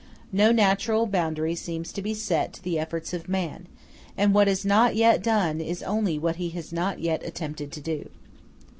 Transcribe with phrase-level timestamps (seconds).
[0.31, 3.67] No natural boundary seems to be set to the efforts of man;
[4.17, 7.81] and what is not yet done is only what he has not yet attempted to
[7.81, 8.09] do.